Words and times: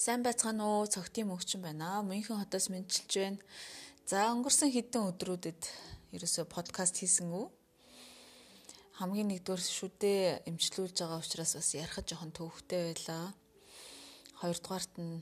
Сайн 0.00 0.22
байцгаана 0.24 0.64
уу? 0.64 0.88
Цогтын 0.88 1.28
мөгчин 1.28 1.60
байна. 1.60 2.00
Мөнхөн 2.00 2.40
хотоос 2.40 2.72
мэдчилж 2.72 3.12
байна. 3.20 3.44
За 4.08 4.32
өнгөрсөн 4.32 4.72
хэдэн 4.72 5.12
өдрүүдэд 5.12 5.60
ерөөсөө 6.16 6.48
подкаст 6.48 7.04
хийсэн 7.04 7.28
үү? 7.28 7.44
Хамгийн 8.96 9.28
нэгдүгээр 9.28 9.60
шүдээ 9.60 10.48
эмчлүүлж 10.48 11.04
байгаа 11.04 11.20
учраас 11.20 11.52
бас 11.52 11.76
ярих 11.76 12.00
жоохон 12.00 12.32
төвхтэй 12.32 12.96
байлаа. 12.96 13.36
Хоёрдугаарт 14.40 14.94
нь 14.96 15.20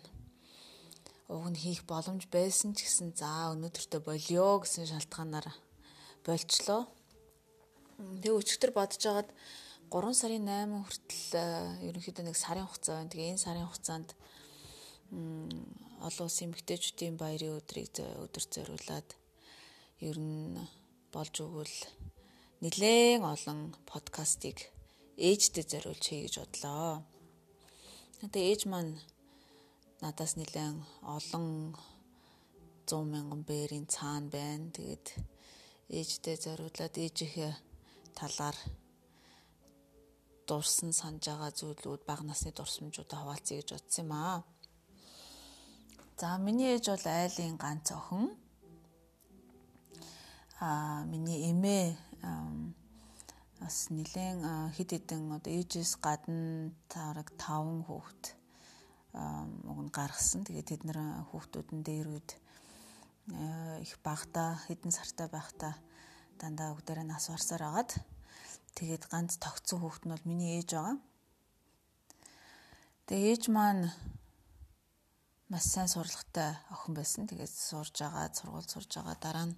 уг 1.26 1.46
нь 1.50 1.58
хийх 1.58 1.82
боломж 1.82 2.30
байсан 2.30 2.70
ч 2.78 2.86
гэсэн 2.86 3.18
за 3.18 3.50
өнөөдөртөө 3.58 4.00
болио 4.06 4.62
гэсэн 4.62 4.86
шалтгаанаар 4.94 5.58
болчлоо. 6.22 6.86
Тэгээ 7.98 8.30
өчигдөр 8.30 8.70
бодож 8.78 9.02
байгаад 9.02 9.30
3 9.90 10.14
сарын 10.14 10.46
8 10.46 10.70
хүртэл 10.86 11.26
ерөнхийдөө 11.82 12.24
нэг 12.30 12.38
сарын 12.38 12.70
хугацаа 12.70 13.02
байна. 13.02 13.10
Тэгээ 13.10 13.30
энэ 13.34 13.42
сарын 13.42 13.66
хугацаанд 13.66 14.14
олон 15.10 16.26
улсын 16.28 16.46
эмэгтэйчүүдийн 16.48 17.16
баярын 17.16 17.58
өдрийг 17.58 17.96
өдөр 18.24 18.44
зориулаад 18.54 19.08
ер 20.08 20.16
нь 20.20 20.60
болж 21.14 21.34
өгвөл 21.44 21.76
нэлээд 22.62 23.22
олон 23.24 23.60
подкастыг 23.90 24.58
ээжтэй 25.16 25.64
зориулж 25.64 26.04
хий 26.06 26.22
гэж 26.26 26.34
бодлоо. 26.38 27.02
Тэгээ 28.20 28.50
ээж 28.52 28.62
маань 28.70 28.94
надаас 30.02 30.36
нэлээд 30.36 30.76
олон 31.16 31.46
100 32.86 33.12
мянган 33.12 33.42
бээрийн 33.48 33.86
цаана 33.94 34.28
байна. 34.30 34.70
Тэгээд 34.76 35.06
ээжтэй 35.98 36.36
зориулаад 36.44 36.94
ээжийнхээ 36.94 37.52
талаар 38.18 38.56
дурсан 40.48 40.92
санаж 40.92 41.24
байгаа 41.26 41.52
зүйлүүд 41.58 42.02
бага 42.08 42.24
насны 42.26 42.50
дурсамжуудаа 42.54 43.18
хуваалцъя 43.20 43.58
гэж 43.58 43.68
бодсон 43.74 44.04
юм 44.04 44.12
аа. 44.12 44.38
За 46.18 46.34
миний 46.36 46.74
ээж 46.74 46.90
бол 46.90 47.06
айлын 47.06 47.54
ганц 47.62 47.94
охин. 47.94 48.34
Аа 50.58 51.06
миний 51.06 51.46
эмээ 51.54 51.94
бас 53.62 53.86
нэлээд 53.94 54.42
хэд 54.74 54.90
хэдэн 54.98 55.30
одоо 55.38 55.52
ээжээс 55.54 55.94
гадна 56.02 56.74
тараг 56.90 57.30
5 57.38 57.86
хүүхэд 57.86 58.22
уг 59.70 59.78
нь 59.78 59.94
гаргасан. 59.94 60.42
Тэгээд 60.42 60.66
тэд 60.66 60.82
нэр 60.90 60.98
хүүхдүүд 61.30 61.68
нь 61.70 61.86
дээр 61.86 62.06
үед 62.10 62.30
их 63.86 63.94
багтаа 64.02 64.58
хэдэн 64.66 64.90
сартай 64.90 65.30
байхдаа 65.30 65.78
дандаа 66.42 66.74
өгдөрөө 66.74 67.06
нас 67.06 67.30
барсаар 67.30 67.62
агаад 67.62 67.94
тэгээд 68.74 69.06
ганц 69.06 69.38
тогтсон 69.38 69.78
хүүхэд 69.86 70.02
нь 70.02 70.12
бол 70.18 70.26
миний 70.26 70.58
ээж 70.58 70.74
байгаа. 70.74 70.98
Тэгээ 73.06 73.30
ээж 73.30 73.42
маань 73.54 73.94
маш 75.48 75.64
сайн 75.64 75.88
сурлагатай 75.88 76.60
охин 76.68 76.92
байсан. 76.92 77.24
Тэгээд 77.24 77.48
сурж 77.48 77.96
байгаа, 78.04 78.28
сургууль 78.36 78.68
сурж 78.68 78.92
байгаа 78.92 79.16
дараа 79.16 79.46
нь 79.48 79.56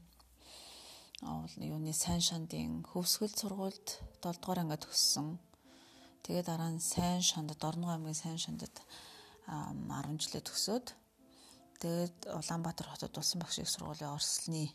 юуны 1.58 1.90
сайн 1.90 2.22
шандын 2.22 2.86
хөвсгөл 2.86 3.34
сургуульд 3.34 3.98
7 4.22 4.38
дугаар 4.38 4.62
ангид 4.62 4.86
төгссөн. 4.86 5.42
Тэгээд 6.22 6.46
дараа 6.46 6.70
нь 6.70 6.78
сайн 6.78 7.26
шандад 7.26 7.58
Орногоо 7.58 7.98
аймгийн 7.98 8.14
сайн 8.14 8.38
шандад 8.38 8.70
10 9.50 10.14
жилээ 10.22 10.46
төгсөөд 10.46 10.86
тэгээд 11.82 12.18
Улаанбаатар 12.38 12.86
хотод 12.86 13.18
улсын 13.18 13.42
багш 13.42 13.58
их 13.58 13.70
сургуулийн 13.74 14.14
орслны 14.14 14.70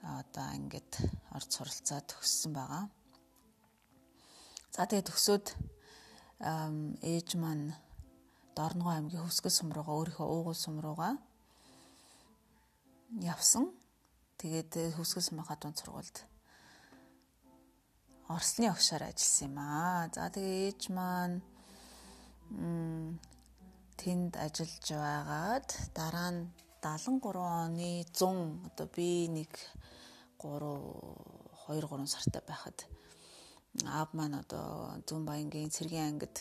одоо 0.00 0.48
ангид 0.48 0.90
орж 1.36 1.48
суралцаа 1.52 2.00
төгссөн 2.08 2.56
байгаа. 2.56 2.88
За 4.72 4.88
тэгээд 4.88 5.12
төгсөөд 5.12 5.46
ээж 7.04 7.36
маань 7.36 7.76
Дорногоо 8.54 8.94
аймгийн 8.94 9.24
Хөвсгөл 9.24 9.54
сум 9.54 9.70
руугаа 9.74 9.98
өөрийнхөө 9.98 10.26
уугуул 10.30 10.58
сум 10.58 10.76
руугаа 10.84 11.14
явсан. 13.18 13.64
Тэгээд 14.38 14.94
Хөвсгөл 14.96 15.26
сумынхаа 15.26 15.58
дунд 15.58 15.78
сургуульд 15.78 16.16
Орсны 18.34 18.70
огшоор 18.72 19.02
ажилласан 19.10 19.48
юм 19.50 19.56
аа. 19.58 20.08
За 20.14 20.30
тэгээ 20.34 20.70
ээж 20.70 20.82
маань 20.96 21.42
тэнд 24.00 24.32
ажиллаж 24.38 24.86
байгаад 25.04 25.68
дараа 25.98 26.30
нь 26.32 26.40
73 26.84 27.40
оны 27.40 28.04
100 28.12 28.68
одоо 28.68 28.86
би 28.94 29.28
нэг 29.28 29.52
3 30.38 30.62
2 31.68 31.80
3 31.84 32.06
сартай 32.14 32.42
байхад 32.46 32.78
аав 33.88 34.08
маань 34.16 34.36
одоо 34.42 34.68
Зүүн 35.06 35.24
Баянгийн 35.28 35.74
цэргийн 35.74 36.08
ангид 36.10 36.36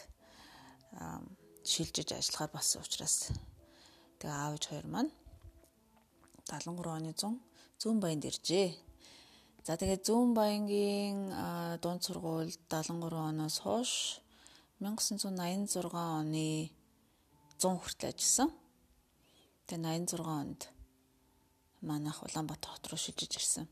шилжиж 1.71 2.09
ажиллахаар 2.11 2.51
болсон 2.53 2.81
учраас 2.83 3.15
тэгээ 4.19 4.35
аавч 4.43 4.63
хоёр 4.67 4.87
маань 4.93 5.11
73 6.47 6.91
оны 6.97 7.11
100 7.15 7.39
зүүн 7.81 7.99
баянд 8.03 8.23
иржээ. 8.27 8.69
За 9.63 9.79
тэгээ 9.79 10.03
зүүн 10.07 10.35
баянгийн 10.35 11.19
дунд 11.83 12.03
сургуульд 12.03 12.59
73 12.67 13.31
оноос 13.31 13.57
хойш 13.63 13.91
1986 14.83 15.95
оны 15.95 16.71
100 17.59 17.79
хүртэл 17.79 18.11
ажилласан. 18.11 18.49
Тэгээ 19.67 20.03
86 20.03 20.27
онд 20.27 20.61
манайх 21.79 22.19
Улаанбаатар 22.23 22.71
хот 22.75 22.87
руу 22.91 22.99
шилжиж 22.99 23.31
ирсэн. 23.39 23.67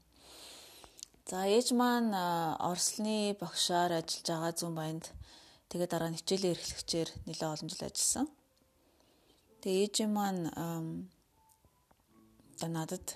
За 1.27 1.43
ээж 1.47 1.75
маань 1.75 2.15
Орслны 2.59 3.35
багшаар 3.39 3.99
ажиллаж 3.99 4.27
байгаа 4.27 4.51
зүүн 4.55 4.75
баянд 4.79 5.05
Тэгээ 5.71 5.87
дараа 5.87 6.11
нь 6.11 6.19
хичээлээ 6.19 6.51
эрхлэгчээр 6.51 7.09
нэлээд 7.31 7.47
олон 7.47 7.69
жил 7.71 7.87
ажилласан. 7.87 8.27
Тэгээ 9.63 9.83
ээжийн 9.87 10.11
маань 10.11 10.51
одоо 12.59 12.69
надад 12.75 13.07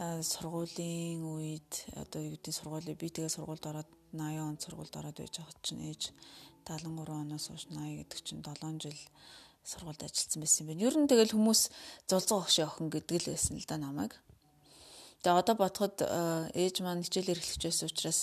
сургуулийн 0.00 1.22
үед 1.22 1.70
одоо 1.94 2.26
юу 2.26 2.34
гэдэг 2.34 2.58
сургуулийн 2.58 2.98
би 2.98 3.06
тэгээ 3.14 3.30
сургуульд 3.30 3.70
ороод 3.70 3.90
80 4.10 4.50
он 4.50 4.58
сургуульд 4.58 4.98
ороод 4.98 5.16
байж 5.22 5.34
байгаа 5.38 5.62
чинь 5.62 5.86
ээж 5.94 6.02
73 6.66 7.06
оноос 7.22 7.46
хойш 7.46 7.64
80 7.70 8.02
гэдэг 8.02 8.18
чинь 8.18 8.42
7 8.42 8.82
жил 8.82 8.98
сургуульд 9.62 10.02
ажилласан 10.02 10.42
байсан 10.42 10.60
юм 10.64 10.68
байна. 10.74 10.84
Ер 10.90 10.96
нь 10.98 11.06
тэгэл 11.06 11.34
хүмүүс 11.38 11.60
зулзуу 12.10 12.42
огшоо 12.42 12.66
охин 12.66 12.90
гэдэг 12.90 13.16
л 13.22 13.30
байсан 13.30 13.54
л 13.62 13.68
да 13.70 13.76
намайг. 13.78 14.12
Тэгээ 15.22 15.38
одоо 15.38 15.54
бодоход 15.54 15.96
ээж 16.56 16.82
маань 16.82 17.06
хичээл 17.06 17.36
эрхлэгч 17.36 17.62
байсан 17.62 17.86
учраас 17.86 18.20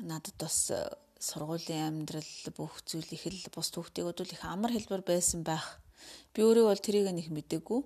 надад 0.00 0.34
бас 0.40 0.72
сургуулийн 1.22 2.02
амьдрал 2.02 2.34
бүх 2.58 2.82
зүйл 2.82 3.06
их 3.14 3.24
л 3.30 3.54
бус 3.54 3.70
түүхтэйгүүд 3.70 4.18
бол 4.18 4.34
их 4.34 4.42
амар 4.42 4.74
хэлбэр 4.74 5.06
байсан 5.06 5.46
байх. 5.46 5.78
Би 6.34 6.42
өөрөө 6.42 6.66
бол 6.66 6.82
тэрийг 6.82 7.06
нэг 7.14 7.30
мэдээгүй. 7.30 7.80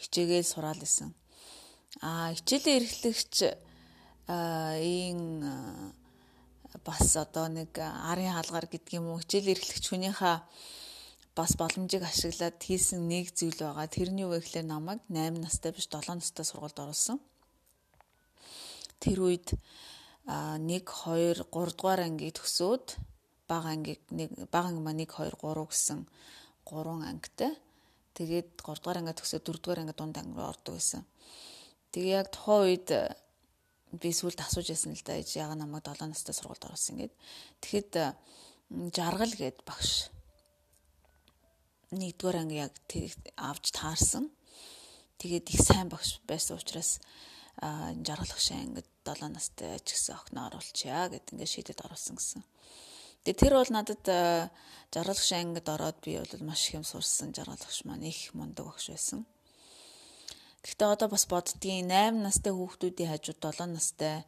Хичээгээл 0.00 0.48
сураал 0.48 0.80
исэн. 0.80 1.12
Аа 2.00 2.32
хичээлээ 2.32 2.80
эрхлэгч 2.80 3.36
ийн 4.32 5.20
бас 6.80 7.16
одоо 7.20 7.52
нэг 7.52 7.76
арын 7.76 8.32
хаалгаар 8.32 8.64
гэдэг 8.72 8.96
юм 8.96 9.12
уу 9.12 9.20
хичээл 9.20 9.52
эрхлэгч 9.52 9.84
хүнийхээ 9.92 10.36
бас 11.36 11.52
боломжийг 11.60 12.04
ашиглаад 12.08 12.56
хийсэн 12.62 13.04
нэг 13.04 13.36
зүйл 13.36 13.60
байгаа. 13.60 13.92
Тэрний 13.92 14.24
юу 14.24 14.40
гэхээр 14.40 14.64
намайг 14.64 15.04
8 15.12 15.36
настай 15.36 15.76
биш 15.76 15.84
7 15.90 16.16
настай 16.16 16.44
сургуульд 16.48 16.80
оруулсан. 16.80 17.20
Тэр 19.02 19.18
үед 19.28 19.52
1 20.26 20.66
2 20.66 21.44
3 21.48 21.76
дугаар 21.76 22.00
ангийг 22.04 22.36
төгсөөд 22.36 22.86
бага 23.48 23.72
ангийг 23.74 24.00
нэг 24.10 24.30
бага 24.52 24.68
анги 24.68 24.82
маань 24.84 25.04
1 25.04 25.08
2 25.08 25.40
3 25.40 25.66
гэсэн 25.70 26.06
3 26.68 27.08
ангитай. 27.10 27.52
Тэгээд 28.14 28.48
3 28.60 28.82
дугаар 28.82 28.98
ангиа 29.00 29.16
төгсөөд 29.16 29.44
4 29.48 29.62
дугаар 29.62 29.80
анги 29.82 29.94
дунд 29.96 30.16
анги 30.20 30.36
руу 30.36 30.52
ордог 30.52 30.74
байсан. 30.76 31.02
Тэгээ 31.90 32.18
яг 32.20 32.28
тухайн 32.30 32.62
үед 32.68 32.88
би 33.90 34.10
сүлд 34.14 34.38
асууж 34.38 34.70
ясан 34.70 34.94
л 34.94 35.02
да 35.02 35.18
ээж 35.18 35.40
яга 35.40 35.58
намайг 35.58 35.82
7 35.82 36.06
настай 36.06 36.34
сургуульд 36.34 36.68
оруулсан 36.68 36.96
гэд. 37.00 37.12
Тэгэхэд 37.58 37.92
жаргал 38.94 39.34
гэд 39.34 39.58
багш 39.66 40.14
нэгдүгээр 41.90 42.38
анги 42.38 42.62
яг 42.62 42.74
авч 43.34 43.74
таарсан. 43.74 44.30
Тэгээд 45.18 45.50
их 45.50 45.60
сайн 45.66 45.90
багш 45.90 46.22
байсан 46.22 46.54
учраас 46.54 47.02
жаргалах 47.58 48.38
шин 48.38 48.62
ангид 48.70 48.86
7 49.04 49.32
настай 49.32 49.78
ч 49.84 49.96
гэсэн 49.96 50.16
охиноо 50.16 50.48
оруулчаа 50.50 51.08
гэд 51.12 51.32
ингээд 51.32 51.52
шийдэд 51.54 51.84
оруулсан 51.84 52.16
гэсэн. 52.16 52.42
Тэгээ 53.24 53.40
тэр 53.40 53.54
бол 53.60 53.72
надад 53.72 54.04
жаргалах 54.92 55.24
шин 55.24 55.52
ангид 55.52 55.68
ороод 55.68 55.98
би 56.00 56.16
бол 56.16 56.48
маш 56.48 56.68
их 56.68 56.80
юм 56.80 56.84
сурсан 56.84 57.36
жаргалагч 57.36 57.84
маань 57.84 58.08
их 58.08 58.32
мундаг 58.32 58.66
багш 58.66 58.88
байсан. 58.90 59.28
Гэхдээ 60.64 60.88
одоо 60.92 61.08
бас 61.08 61.24
боддгийн 61.24 61.88
8 61.88 62.20
настай 62.20 62.52
хүүхдүүдийн 62.52 63.10
хажууд 63.12 63.40
7 63.40 63.76
настай 63.76 64.24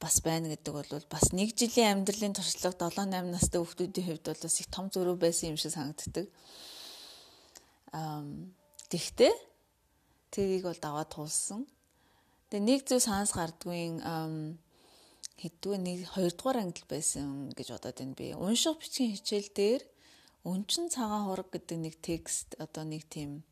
бас 0.00 0.20
байна 0.20 0.52
гэдэг 0.52 0.72
бол 0.74 0.88
бас 1.08 1.32
нэг 1.32 1.56
жилийн 1.56 2.04
амьдралын 2.04 2.36
туршлага 2.36 2.90
7 2.90 3.08
8 3.08 3.32
настай 3.32 3.60
хүүхдүүдийн 3.60 4.06
хувьд 4.08 4.26
бол 4.28 4.44
бас 4.44 4.56
их 4.60 4.68
том 4.68 4.86
зөрүү 4.92 5.16
байсан 5.16 5.52
юм 5.52 5.58
шиг 5.60 5.72
санагддаг. 5.72 6.26
Аа 7.96 8.24
тэгтээ 8.92 9.32
тэрийг 10.32 10.64
бол 10.68 10.80
даваад 10.80 11.08
туулсан. 11.14 11.64
Тэгээ 12.54 12.70
нэг 12.70 12.86
зүйл 12.86 13.02
санаас 13.02 13.34
гардгүй 13.34 13.98
хэдгүй 15.42 15.74
нэг 15.74 16.06
хоёрдугаар 16.14 16.62
ангил 16.62 16.86
байсан 16.86 17.50
гэж 17.50 17.74
бодоод 17.74 17.98
байна 17.98 18.14
би. 18.14 18.30
Унших 18.30 18.78
бичгийн 18.78 19.18
хичээл 19.18 19.50
дээр 19.50 19.82
Өнчин 20.46 20.86
цагаан 20.86 21.26
хураг 21.26 21.50
гэдэг 21.50 21.78
нэг 21.82 21.94
текст 21.98 22.54
одоо 22.62 22.86
нэг 22.86 23.10
тийм 23.10 23.42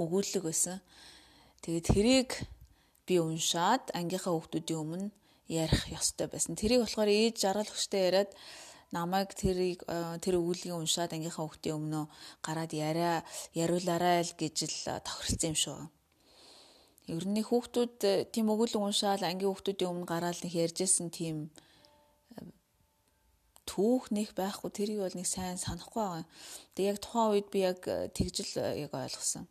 өгүүлэг 0.00 0.40
байсан. 0.40 0.80
Тэгээд 1.60 1.84
тэрийг 1.92 2.30
би 3.04 3.20
уншаад 3.20 3.92
ангийнхаа 3.92 4.40
хүүхдүүдийн 4.40 4.80
өмнө 4.80 5.12
ярих 5.52 5.92
ёстой 5.92 6.32
байсан. 6.32 6.56
Тэрийг 6.56 6.88
болохоор 6.88 7.12
ээж 7.12 7.44
жаргалагчтай 7.44 8.08
яриад 8.08 8.32
намайг 8.88 9.36
тэрийг 9.36 9.84
тэр 10.24 10.40
өгүүлгийг 10.40 10.80
уншаад 10.80 11.12
ангийнхаа 11.12 11.44
хүүхдийн 11.44 11.76
өмнө 11.76 12.08
гараад 12.40 12.72
яриа 12.72 13.20
яриулаарай 13.52 14.24
л 14.24 14.32
гэж 14.32 14.56
л 14.64 14.80
тохиролцсон 15.04 15.52
юм 15.52 15.60
шүү. 15.60 15.80
Ер 17.10 17.24
нь 17.26 17.42
хүүхдүүд 17.42 17.96
э, 18.06 18.12
тийм 18.30 18.46
өгүүлэг 18.52 18.78
уншаал 18.78 19.22
ангийн 19.26 19.50
хүүхдүүдийн 19.50 19.90
өмнө 19.90 20.06
гараад 20.06 20.38
нэг 20.42 20.54
ярьжсэн 20.54 21.10
тийм 21.10 21.50
түүх 23.66 24.10
нэг 24.14 24.34
байхгүй 24.38 24.70
тэрийг 24.70 25.00
бол 25.02 25.16
нэг 25.18 25.26
сайн 25.26 25.58
санахгүй 25.58 26.02
байгаа. 26.02 26.26
Тэгээ 26.74 26.90
яг 26.92 26.98
тухайн 27.02 27.30
үед 27.34 27.48
би 27.50 27.58
яг 27.66 27.80
э, 27.90 28.06
тэгжил 28.14 28.52
э, 28.62 28.86
яг 28.86 28.92
ойлгосон. 28.94 29.50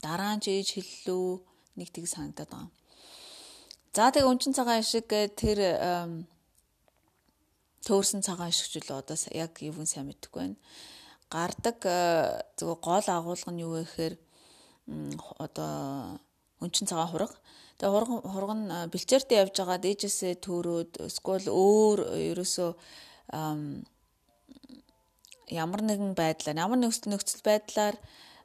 Дараа 0.00 0.36
нь 0.36 0.42
ч 0.44 0.56
ээж 0.56 0.68
хэллүү 0.76 1.26
нэг 1.76 1.88
тийг 1.92 2.08
санагдаад 2.08 2.48
байгаа. 2.48 2.70
За 3.92 4.12
тэгээ 4.12 4.30
өнчин 4.32 4.56
цагаан 4.56 4.80
ашиг 4.80 5.08
тэр 5.08 5.58
төөрсөн 7.86 8.20
цагаан 8.20 8.50
ашигч 8.50 8.82
л 8.82 8.98
одоо 8.98 9.16
яг 9.32 9.52
юун 9.62 9.86
сайн 9.86 10.10
мэдгүй 10.10 10.36
байна. 10.36 10.56
Гардаг 11.30 11.78
э, 11.86 12.42
зөв 12.58 12.78
гол 12.82 13.06
агуулга 13.06 13.50
нь 13.50 13.62
юу 13.62 13.78
вэ 13.78 13.82
гэхээр 13.86 14.14
одоо 15.38 16.18
өнчин 16.66 16.90
цагаан 16.90 17.10
хураг. 17.10 17.32
Тэгээ 17.78 17.92
хураг 17.94 18.10
хураг 18.26 18.52
нь 18.58 18.68
бэлчээртэй 18.92 19.38
явж 19.42 19.54
байгаа 19.56 19.78
дээжээсээ 19.80 20.34
төрөөд 20.42 20.92
эсвэл 21.06 21.46
өөр 21.48 21.98
ерөөсөө 22.34 22.70
ямар 25.50 25.80
нэгэн 25.86 26.12
байдлаар 26.18 26.56
ямар 26.58 26.78
нэг 26.78 26.90
нөхцөл 26.90 27.42
байдлаар 27.46 27.96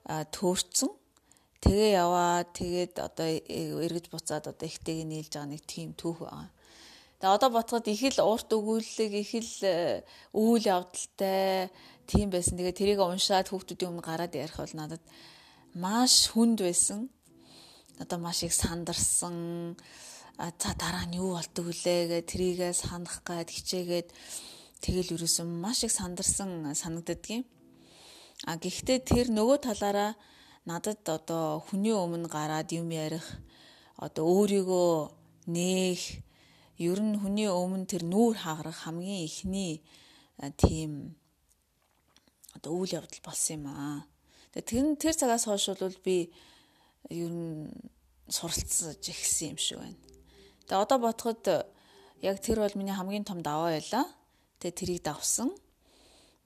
төөрцөн 0.06 0.92
тэгээ 1.62 1.90
яваа 1.98 2.46
тэгээд 2.46 2.94
одоо 2.98 3.28
эргэж 3.86 4.06
буцаад 4.10 4.50
одоо 4.50 4.66
ихтэйг 4.68 5.06
нийлж 5.06 5.34
байгаа 5.34 5.50
нэг 5.54 5.62
тийм 5.66 5.94
түүх 5.94 6.26
байгаа. 6.26 6.50
Тэгээ 7.22 7.38
одоо 7.38 7.50
ботход 7.54 7.86
их 7.86 8.02
л 8.18 8.26
урт 8.26 8.50
өгүүлэг 8.50 9.14
их 9.14 9.32
л 9.38 9.54
э, 9.62 10.02
үйл 10.34 10.66
явдалтай 10.66 11.70
тийм 12.10 12.34
байсан. 12.34 12.58
Тэгээ 12.58 12.98
тэрийг 12.98 13.00
уншаад 13.06 13.54
хүүхдүүдийн 13.54 13.94
өмнө 13.94 14.02
гараад 14.02 14.34
ярих 14.34 14.58
бол 14.58 14.74
надад 14.74 15.06
маш 15.78 16.34
хүнд 16.34 16.66
байсан. 16.66 17.14
Одоо 18.00 18.20
маш 18.20 18.44
их 18.44 18.54
сандарсан. 18.54 19.76
За 20.38 20.72
дараа 20.78 21.06
нь 21.10 21.18
юу 21.20 21.36
болдог 21.36 21.66
вүлээ 21.66 22.02
гэ 22.08 22.20
тэрийгээ 22.30 22.74
санах 22.74 23.22
гад 23.28 23.50
хичээгээд 23.50 24.10
Тэгэл 24.82 25.14
юусэн 25.14 25.46
маш 25.46 25.86
их 25.86 25.94
сандарсан 25.94 26.74
санагддгийн. 26.74 27.46
А 28.50 28.58
гэхдээ 28.58 29.00
тэр 29.06 29.30
нөгөө 29.30 29.70
талаараа 29.70 30.18
надад 30.66 31.06
одоо 31.06 31.62
хүний 31.62 31.94
өмнө 31.94 32.26
гараад 32.26 32.74
юм 32.74 32.90
ярих 32.90 33.22
одоо 34.02 34.26
өөрийгөө 34.26 35.14
нээх 35.54 36.26
ер 36.82 36.98
нь 36.98 37.14
хүний 37.22 37.46
өмнө 37.46 37.86
тэр 37.86 38.10
нүүр 38.10 38.42
хагарах 38.42 38.90
хамгийн 38.90 39.30
ихний 39.30 39.86
тийм 40.58 41.14
одоо 42.58 42.82
үйл 42.82 42.98
явдал 42.98 43.22
болсон 43.22 43.62
юм 43.62 43.66
аа. 43.70 44.10
Тэр 44.50 44.98
тэр 44.98 45.14
цагаас 45.14 45.46
хойш 45.46 45.78
бол 45.78 45.94
би 46.02 46.34
ер 47.10 47.32
нь 47.32 47.72
суралцж 48.30 49.02
ихсэн 49.10 49.56
юм 49.56 49.58
шиг 49.58 49.80
байна. 49.80 50.00
Тэгээ 50.68 50.84
одоо 50.84 50.98
бодоход 51.02 51.44
яг 52.22 52.38
тэр 52.40 52.62
бол 52.62 52.78
миний 52.78 52.94
хамгийн 52.94 53.26
том 53.26 53.42
даваа 53.42 53.74
байлаа. 53.74 54.06
Тэгээ 54.60 54.78
тэрийг 54.78 55.02
давсан. 55.04 55.50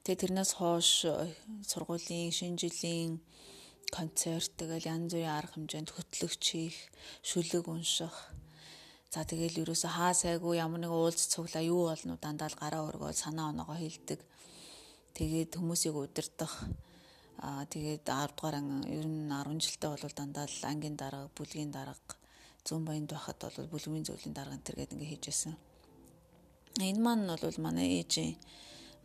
Тэгээ 0.02 0.22
тэрнээс 0.22 0.52
хойш 0.56 1.06
сургуулийн 1.66 2.32
шинэ 2.32 2.56
жилийн 2.56 3.20
концерт 3.92 4.50
тэгэл 4.58 4.88
янз 4.88 5.14
бүрийн 5.14 5.30
арга 5.30 5.54
хэмжээнд 5.54 5.90
хөтлөгч 5.94 6.42
хийх, 6.42 6.78
шүлэг 7.22 7.68
унших. 7.68 8.14
За 9.10 9.22
тэгэл 9.22 9.62
ерөөсө 9.62 9.88
хаа 9.88 10.12
сайгүй 10.14 10.58
ямар 10.58 10.82
нэг 10.82 10.90
уулз 10.90 11.30
цуглаа 11.30 11.62
юу 11.62 11.90
болно 11.90 12.18
дандаа 12.18 12.50
л 12.50 12.58
гараа 12.58 12.82
өргөөл 12.90 13.14
санаа 13.14 13.54
оноогоо 13.54 13.78
хилдэг. 13.78 14.20
Тэгээд 15.14 15.56
хүмүүсийг 15.56 15.94
удирдах 15.94 16.66
Аа 17.38 17.64
тэгээд 17.68 18.08
10 18.08 18.32
дугаар 18.32 18.56
анги 18.60 18.88
ер 18.96 19.06
нь 19.06 19.28
10 19.28 19.60
жилдээ 19.60 19.90
бол 19.92 20.16
дандаа 20.16 20.46
л 20.48 20.64
ангийн 20.64 20.96
дарга, 20.96 21.28
бүлгийн 21.36 21.70
дарга, 21.70 22.16
зүүн 22.64 22.84
баянд 22.88 23.12
байхад 23.12 23.36
бол 23.44 23.72
бүлгийн 23.72 24.06
зөвлөлийн 24.08 24.36
дарга 24.36 24.56
энэ 24.56 24.66
төр 24.66 24.76
гэдэг 24.80 24.96
ингээ 24.96 25.12
хийжсэн. 25.12 25.54
Энэ 26.80 27.00
маань 27.04 27.28
бол 27.28 27.58
манай 27.60 28.00
ээжийн 28.00 28.36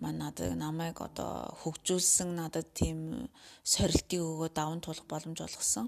маань 0.01 0.19
надад 0.23 0.57
намайг 0.57 0.97
одоо 0.97 1.53
хөгжүүлсэн 1.61 2.29
надад 2.35 2.67
тийм 2.73 3.29
сорилтыг 3.63 4.19
өгөө 4.19 4.49
даван 4.55 4.81
тулах 4.81 5.05
боломж 5.05 5.39
олгосон. 5.45 5.87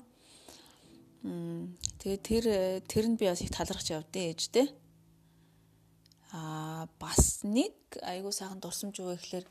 Тэгээ 1.99 2.19
тэр 2.27 2.45
тэр 2.85 3.05
нь 3.09 3.17
би 3.17 3.25
бас 3.25 3.41
их 3.41 3.49
талархаж 3.49 3.89
явдیں۔ 3.89 4.29
ээжтэй. 4.31 4.67
Аа 6.31 6.85
бас 7.01 7.41
нэг 7.43 7.73
айгуу 8.05 8.31
сайхан 8.31 8.61
дурсамж 8.61 9.01
юу 9.01 9.17
гэхээр 9.17 9.45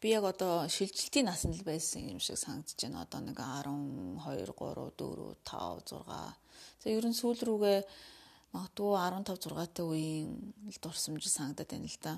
би 0.00 0.14
яг 0.14 0.24
одоо 0.24 0.68
шилжилтийн 0.70 1.26
наснд 1.26 1.58
л 1.58 1.66
байсан 1.66 2.06
юм 2.06 2.20
шиг 2.22 2.38
санагдаж 2.38 2.78
байна. 2.78 3.02
Одоо 3.02 3.20
нэг 3.20 3.38
12, 3.38 4.22
3, 4.22 4.54
4, 4.94 5.36
5, 5.42 5.92
6. 6.06 6.82
За 6.82 6.86
ер 6.86 7.04
нь 7.06 7.18
сүүл 7.18 7.40
рүүгээ 7.42 7.78
магадгүй 8.54 8.90
15 8.94 9.50
6-тай 9.50 9.84
үеийн 9.84 10.30
л 10.70 10.78
дурсамж 10.78 11.24
санагдаад 11.26 11.70
байна 11.74 11.90
л 11.90 11.98
да. 11.98 12.14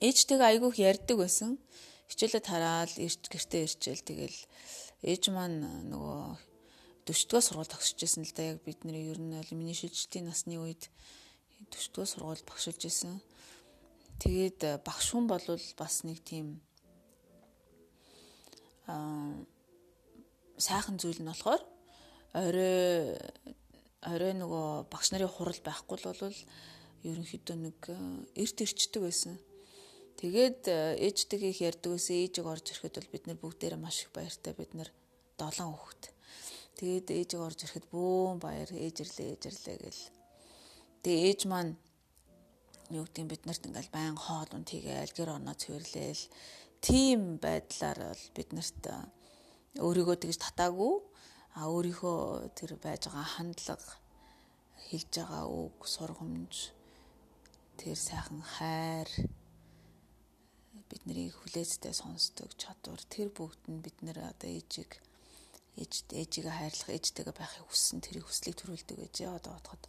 Ээжтэйгээ 0.00 0.50
айгүйх 0.56 0.76
ярьдаг 0.80 1.16
байсан. 1.20 1.60
Хичээлээ 2.08 2.42
тараал 2.44 2.92
гэртээ 2.96 3.62
ирчээл 3.66 4.02
тэгэл 4.08 4.38
ээж 5.04 5.22
маань 5.34 5.90
нөгөө 5.92 6.20
дөшдгөө 7.06 7.40
сургууль 7.44 7.70
тогсчихсэн 7.70 8.24
л 8.26 8.34
да 8.34 8.42
яг 8.54 8.58
бидний 8.66 9.10
ер 9.12 9.20
нь 9.22 9.36
бол 9.36 9.52
миний 9.54 9.76
шилжилтийн 9.78 10.26
насны 10.26 10.58
үед 10.58 10.90
дөшдгөө 11.70 12.06
сургууль 12.06 12.42
багшилж 12.46 12.82
исэн. 12.86 13.22
Тэгээд 14.22 14.60
багш 14.86 15.12
хүн 15.12 15.26
бол 15.28 15.44
бас 15.76 15.94
нэг 16.08 16.18
тийм 16.24 16.60
аа 18.86 19.34
сайхан 20.56 20.96
зүйл 20.96 21.20
нь 21.20 21.28
болохоор 21.28 21.62
орой 22.32 23.16
орой 24.06 24.32
нөгөө 24.36 24.88
багш 24.92 25.12
нарын 25.12 25.28
хурал 25.28 25.60
байхгүй 25.64 25.96
л 26.00 26.08
бол 26.08 26.38
ерөнхийдөө 27.04 27.56
нэг 27.60 27.78
э, 27.92 27.96
эрт 28.42 28.58
ирчдэг 28.64 29.02
байсан. 29.04 29.36
Тэгээд 30.16 30.60
э, 30.68 30.96
ээжтэйгээ 31.06 31.52
их 31.52 31.60
ярьдаг 31.60 31.90
байсан. 31.92 32.16
Ээжийг 32.16 32.46
орж 32.46 32.66
ирэхэд 32.72 32.94
бол 32.96 33.12
бид 33.12 33.24
нар 33.26 33.38
бүгдээрээ 33.40 33.80
маш 33.80 33.96
их 34.02 34.10
баяртай 34.16 34.52
бид 34.56 34.72
нар 34.74 34.90
долоон 35.36 35.76
хүүхэд. 35.76 36.04
Тэгээд 36.80 37.06
ээжийг 37.12 37.42
орж 37.44 37.58
ирэхэд 37.62 37.86
бөөн 37.92 38.38
баяр 38.40 38.70
ээжирлээ 38.72 39.28
ээжирлээ 39.36 39.76
гэл. 39.84 40.04
Тэгээ 41.04 41.24
ээж 41.30 41.40
маань 41.46 41.72
юу 42.94 43.04
гэдэг 43.06 43.26
бид 43.26 43.42
нарт 43.46 43.66
ингээл 43.66 43.94
байн 43.94 44.16
хоол 44.16 44.50
унд 44.54 44.68
хийгээл 44.70 45.16
гэр 45.16 45.34
орноо 45.36 45.56
цэвэрлээл. 45.58 46.24
Тийм 46.84 47.42
байдлаар 47.42 47.98
бол 48.12 48.24
бид 48.36 48.50
нарт 48.52 48.82
өөрийгөө 49.80 50.16
тэгж 50.22 50.38
татаагүй. 50.42 50.94
А 51.56 51.72
өөрийнхөө 51.72 52.52
тэр 52.52 52.76
байж 52.76 53.08
байгаа 53.08 53.26
хандлага 53.34 53.96
хэлж 54.86 55.12
байгаа 55.18 55.44
үг 55.48 55.78
сургамж 55.88 56.54
тэр 57.80 57.96
сайхан 57.96 58.44
хайр 58.44 59.08
биднийг 60.88 61.32
хүлээцтэй 61.40 61.96
сонсдог 61.96 62.52
чадвар 62.60 63.02
тэр 63.08 63.32
бүгд 63.32 63.62
нь 63.72 63.80
бид 63.80 63.96
нэр 64.04 64.20
одоо 64.30 64.50
ээжийг 64.52 65.00
ээж 65.80 66.12
ээжигээ 66.12 66.54
хайрлах 66.60 66.90
ээжтэйгээ 66.92 67.34
байхыг 67.36 67.64
хүссэн 67.66 67.98
тэрийг 68.04 68.28
хүслийг 68.28 68.56
төрүүлдэг 68.60 68.96
гэж 69.00 69.16
одоо 69.26 69.56
бодоход 69.56 69.82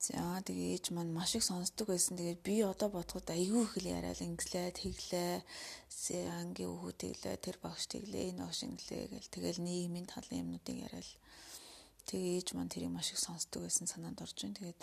За 0.00 0.40
тэгээ 0.40 0.80
ээж 0.80 0.96
маань 0.96 1.12
маш 1.12 1.36
их 1.36 1.44
сонсдог 1.44 1.92
байсан. 1.92 2.16
Тэгээд 2.16 2.40
би 2.40 2.64
одоо 2.64 2.88
бодоход 2.88 3.28
айгүй 3.36 3.68
их 3.68 3.74
л 3.84 3.90
яриад 4.00 4.20
инглээ, 4.24 4.72
тэглээ, 4.72 5.44
ангийн 6.40 6.72
өвгөө 6.72 6.92
тэглээ, 6.96 7.36
тэр 7.36 7.56
багш 7.60 7.84
тэглээ, 7.92 8.32
энэ 8.32 8.40
багш 8.40 8.64
инглээ 8.64 9.12
гэл 9.12 9.28
тэгэл 9.28 9.60
нийгмийн 9.60 10.08
талын 10.08 10.40
юмнуудыг 10.40 10.76
яриад 10.88 11.10
тэгээ 12.08 12.32
ээж 12.40 12.48
маань 12.56 12.72
тэрийг 12.72 12.96
маш 12.96 13.12
их 13.12 13.20
сонсдог 13.20 13.60
байсан 13.68 13.84
санаанд 13.84 14.24
орж 14.24 14.40
ин. 14.40 14.56
Тэгээд 14.56 14.82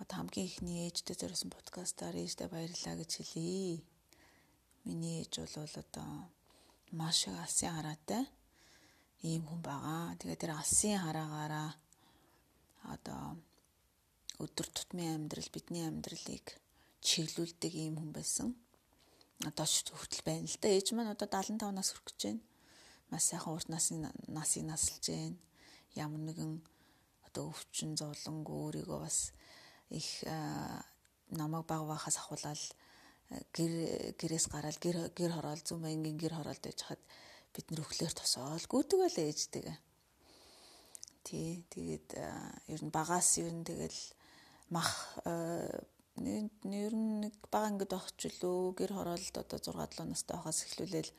одоо 0.00 0.16
хамгийн 0.16 0.48
ихний 0.48 0.88
ээжтэй 0.88 1.16
зориулсан 1.20 1.52
подкастаар 1.52 2.16
ээжтэй 2.16 2.48
баярлалаа 2.48 2.96
гэж 2.98 3.10
хэлье. 3.20 3.84
Миний 4.88 5.28
ээж 5.28 5.44
бол 5.44 5.76
одоо 5.84 6.10
маш 6.88 7.28
их 7.28 7.36
алсын 7.36 7.76
хараатай 7.76 8.24
ийм 9.28 9.44
хүн 9.44 9.60
байгаа. 9.60 10.16
Тэгээд 10.16 10.40
тэр 10.40 10.52
алсын 10.56 10.96
хараагаараа 11.04 11.70
одоо 12.96 13.36
өдөр 14.42 14.68
тутмын 14.74 15.14
амьдрал 15.14 15.50
бидний 15.54 15.86
амьдралыг 15.86 16.58
чиглүүлдэг 17.04 17.72
ийм 17.74 18.00
хүн 18.00 18.10
байсан. 18.16 18.48
Одоо 19.44 19.66
хүртэл 19.66 20.24
байна 20.24 20.48
л 20.48 20.58
да. 20.58 20.68
Ээж 20.72 20.96
маань 20.96 21.12
одоо 21.14 21.28
75 21.28 21.70
нас 21.70 21.92
хүрэх 21.92 22.06
гэж 22.08 22.20
байна. 22.24 22.42
Маш 23.10 23.22
сайхан 23.28 23.54
урт 23.54 23.68
насны 23.68 24.10
насыг 24.26 24.64
насалж 24.64 25.04
байна. 25.12 25.38
Ямар 25.94 26.22
нэгэн 26.24 26.52
одоо 27.28 27.52
өвчин 27.52 27.94
зовлонгүй 27.94 28.56
өөрийгөө 28.82 28.98
бас 29.04 29.30
их 29.90 30.08
намайг 31.30 31.66
баг 31.66 31.82
бахаас 31.86 32.16
ахуулаад 32.18 32.62
гэр 33.52 33.72
гэрээс 34.18 34.46
гараад 34.48 34.78
гэр 34.80 34.96
гэр 35.18 35.32
хороол 35.34 35.62
зүүн 35.62 35.82
баянгийн 35.82 36.18
гэр 36.18 36.34
хороолд 36.36 36.62
байж 36.62 36.80
хаад 36.82 37.02
бид 37.54 37.66
нэр 37.70 37.84
өглөөр 37.84 38.14
тосоол 38.14 38.66
байлаа 38.70 39.24
ээжтэйгээ. 39.30 39.78
Тий 41.24 41.64
тэгээд 41.72 42.08
ер 42.68 42.80
нь 42.84 42.94
багаас 42.94 43.38
ер 43.40 43.52
нь 43.54 43.64
тэгэл 43.64 44.00
мах 44.70 45.18
ер 45.24 46.94
нь 46.94 47.20
нэг 47.26 47.34
бага 47.50 47.66
ангид 47.68 47.92
авчлөө 47.92 48.78
гэр 48.78 48.92
хороолд 48.94 49.34
одоо 49.34 49.58
6 49.58 49.98
7 49.98 50.08
настай 50.08 50.36
байхаас 50.36 50.64
эхлүүлээл 50.64 51.10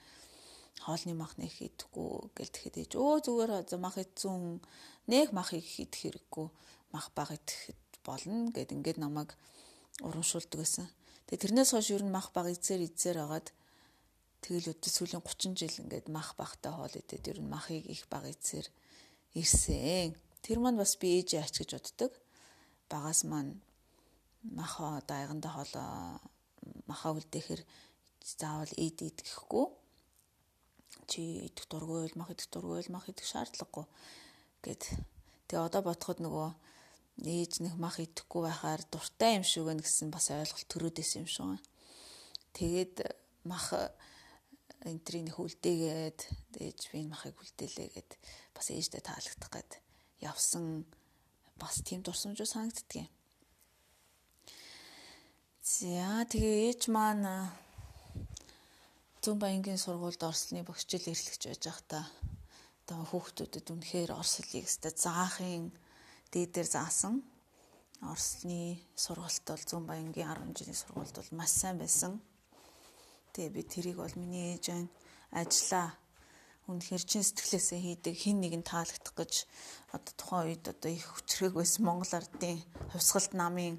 хоолны 0.85 1.13
мах 1.13 1.37
нэх 1.37 1.55
идэхгүй 1.61 2.31
гэл 2.35 2.51
тэгэхэд 2.53 2.75
ээж 2.81 2.91
өө 2.95 3.15
зүгээр 3.25 3.51
мах 3.79 3.97
идсэн 3.99 4.61
нэх 5.07 5.29
мах 5.31 5.51
идэх 5.53 5.99
хэрэггүй 5.99 6.47
мах 6.95 7.11
бага 7.15 7.35
идэхэд 7.35 7.81
болно 8.07 8.51
гэд 8.55 8.71
ингээд 8.75 8.99
намайг 9.01 9.35
урамшуулдаг 10.01 10.59
байсан. 10.59 10.87
Тэгээ 11.27 11.43
тэрнээс 11.43 11.71
хойш 11.73 11.89
ер 11.95 12.03
нь 12.03 12.11
мах 12.11 12.31
бага 12.35 12.51
эзээр 12.51 12.87
эзээр 12.87 13.17
агаад 13.23 13.47
тэгэл 14.43 14.71
өдөө 14.75 14.91
сүүлийн 14.91 15.23
30 15.23 15.59
жил 15.59 15.75
ингээд 15.83 16.07
мах 16.11 16.35
багтай 16.37 16.71
хоол 16.71 16.93
идээд 16.93 17.25
ер 17.31 17.39
нь 17.41 17.49
махыг 17.49 17.83
их 17.87 18.05
бага 18.11 18.29
эзээр 18.29 18.67
ирсэн. 19.33 20.13
Тэр 20.43 20.59
маань 20.61 20.77
бас 20.77 20.95
би 21.01 21.17
ээжээ 21.19 21.41
ач 21.41 21.55
гэж 21.65 21.71
боддог. 21.75 22.11
Багаас 22.95 23.21
маань 23.31 23.53
мах 24.57 24.79
одоо 24.79 25.17
айгандаа 25.19 25.51
хоолоо 25.55 25.91
махаа 26.89 27.11
үлдээхэр 27.17 27.61
заавал 28.39 28.73
ид 28.85 28.97
ид 29.07 29.19
гэхгүй 29.25 29.67
чи 31.11 31.21
идэх 31.47 31.65
дургүй 31.69 32.07
л 32.09 32.17
мах 32.19 32.31
идэх 32.33 32.47
дургүй 32.49 32.79
л 32.85 32.93
мах 32.95 33.05
идэх 33.11 33.25
шаардлагагүй 33.27 33.85
гэд 34.65 34.83
тэгээ 35.47 35.65
одоо 35.67 35.81
бодоход 35.85 36.19
нөгөө 36.23 36.49
ээж 37.23 37.53
нэг 37.63 37.73
мах 37.79 37.97
идэхгүй 38.01 38.41
байхаар 38.47 38.81
дуртай 38.91 39.37
юм 39.39 39.45
шүү 39.47 39.63
гэнэ 39.71 39.83
гэсэн 39.85 40.09
бас 40.11 40.27
ойлголт 40.33 40.67
төрөөдөөс 40.67 41.11
юм 41.19 41.27
шүү. 41.31 41.55
Тэгээд 42.57 42.95
мах 43.47 43.71
энтрийг 44.83 45.23
нэг 45.31 45.37
үлдээгээд 45.39 46.19
ээж 46.59 46.79
би 46.91 46.99
махыг 47.07 47.39
үлдээлээ 47.39 47.89
гэд 47.95 48.09
бас 48.51 48.67
ээжтэй 48.69 49.01
таалагдах 49.05 49.51
гээд 49.53 49.71
явсан 50.21 50.83
бас 51.59 51.81
тийм 51.85 52.01
дурсамжуу 52.03 52.47
санагддаг 52.47 53.05
юм. 53.05 53.09
За 55.65 56.23
тэгээ 56.29 56.57
ээж 56.69 56.81
маань 56.93 57.51
Зүүн 59.25 59.41
баянгийн 59.41 59.81
сургуульд 59.81 60.21
орсны 60.21 60.61
багшил 60.61 61.01
ирлэгч 61.01 61.43
байж 61.49 61.63
байхдаа 61.65 62.05
одоо 62.85 63.01
хүүхдүүдэд 63.09 63.73
үнэхээр 63.73 64.13
орслыг 64.13 64.61
өстө 64.61 64.93
заахын 64.93 65.73
дээдээр 66.29 66.69
заасан. 66.69 67.25
Орсны 68.05 68.77
сургалт 68.93 69.45
бол 69.49 69.65
Зүүн 69.65 69.85
баянгийн 69.89 70.29
10 70.29 70.53
жилийн 70.53 70.77
сургалт 70.77 71.15
бол 71.17 71.31
маш 71.33 71.51
сайн 71.57 71.81
байсан. 71.81 72.21
Тэгээ 73.33 73.55
би 73.57 73.61
тэрийг 73.65 73.97
бол 73.97 74.13
миний 74.21 74.53
ээж 74.53 74.65
ань 74.77 74.89
ажиллаа 75.33 75.97
үнэхээр 76.69 77.03
чин 77.05 77.23
сэтгэлээсээ 77.25 77.79
хийдэг 77.81 78.15
хин 78.17 78.41
нэг 78.41 78.53
нь 78.57 78.65
таалагдах 78.65 79.13
гэж 79.13 79.33
одоо 79.95 80.13
тухайн 80.17 80.47
үед 80.49 80.65
одоо 80.73 80.91
их 80.91 81.05
хүчрэг 81.05 81.53
байсан 81.53 81.81
Монгол 81.85 82.13
ардын 82.17 82.57
хувьсгалт 82.91 83.33
намын 83.37 83.77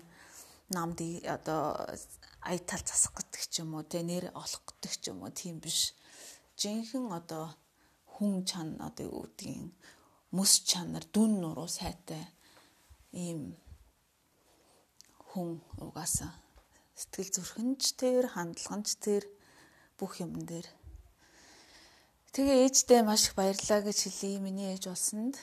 намд 0.70 0.98
одоо 1.26 1.62
ая 2.46 2.60
тал 2.62 2.82
засах 2.86 3.12
гэдэг 3.18 3.42
ч 3.50 3.54
юм 3.62 3.74
уу 3.74 3.82
те 3.82 4.06
нэр 4.06 4.30
олох 4.38 4.62
гэдэг 4.66 4.92
ч 5.02 5.04
юм 5.10 5.18
уу 5.26 5.34
тийм 5.34 5.58
биш. 5.58 5.98
Жинхэнэ 6.60 7.10
одоо 7.10 7.44
хүн 8.14 8.46
чан 8.46 8.78
одоо 8.78 9.04
юу 9.10 9.22
гэдгийг 9.26 9.74
мэс 10.36 10.52
чанар 10.70 11.04
дүн 11.14 11.42
нуруу 11.42 11.66
сайтай 11.66 12.22
ийм 13.10 13.58
хүн 15.28 15.58
угаасаа 15.82 16.32
сэтгэл 16.94 17.30
зүрхэнч 17.34 17.82
тэр 18.00 18.24
хандлаганч 18.34 18.88
тэр 19.04 19.22
бүх 19.98 20.12
юм 20.24 20.32
дээр 20.48 20.66
тэгээ 22.34 22.66
ээжтэй 22.66 23.02
маш 23.04 23.28
их 23.28 23.34
баярлаа 23.38 23.80
гэж 23.84 23.98
хэлье 24.08 24.40
миний 24.40 24.72
ээж 24.74 24.90
болсонд 24.90 25.36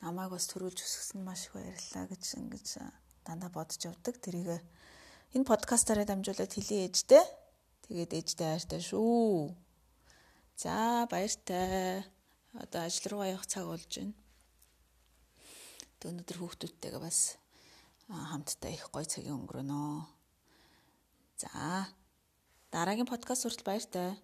намайг 0.00 0.32
бас 0.32 0.48
төрүүлж 0.48 0.78
өсгсөн 0.80 1.20
маш 1.26 1.48
их 1.48 1.58
баярлаа 1.58 2.04
гэж 2.08 2.24
ингэж 2.40 2.66
дандаа 3.26 3.50
бодож 3.52 3.80
явдаг 3.84 4.16
тэрийг 4.16 4.62
энэ 5.36 5.46
подкастаараа 5.46 6.06
дамжуулаад 6.08 6.50
хэлээ 6.50 6.90
ээжтэй. 6.90 7.22
Тэгээд 7.86 8.16
ээжтэй 8.18 8.48
хайртай 8.50 8.80
шүү. 8.82 9.54
За 10.58 11.06
баяртай. 11.06 12.02
Одоо 12.58 12.82
ажил 12.82 13.06
руугаа 13.14 13.30
явах 13.30 13.46
цаг 13.46 13.66
болж 13.70 13.86
байна. 13.86 14.14
Өнөөдөр 16.02 16.36
хүүхдүүдтэйгээ 16.40 17.02
бас 17.04 17.38
хамтдаа 18.08 18.70
их 18.74 18.90
гоё 18.90 19.06
цагийн 19.06 19.38
өнгөрөнө. 19.38 20.08
За 21.38 21.86
дараагийн 22.74 23.06
подкаст 23.06 23.46
хүртэл 23.46 23.68
баяртай. 23.68 24.18